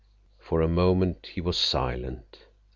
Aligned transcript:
For 0.39 0.61
a 0.63 0.67
moment 0.67 1.27
he 1.31 1.41
was 1.41 1.57
silent. 1.59 2.45